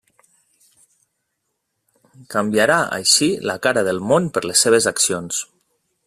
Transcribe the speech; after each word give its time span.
Canviarà 2.31 2.79
així 2.97 3.29
la 3.51 3.59
cara 3.67 3.87
del 3.89 4.03
món 4.13 4.31
per 4.39 4.43
les 4.49 4.65
seves 4.67 4.89
accions. 4.97 5.43